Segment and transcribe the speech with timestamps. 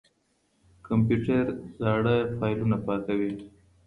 [0.87, 1.45] کمپيوټر
[1.79, 3.33] زاړه فايلونه پاکوي.